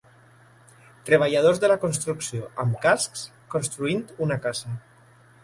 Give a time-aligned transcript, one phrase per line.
[1.09, 4.75] Treballadors de la construcció amb cascs construint una casa.